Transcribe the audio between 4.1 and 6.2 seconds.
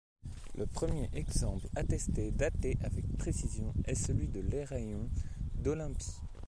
de l'héraion d'Olympie.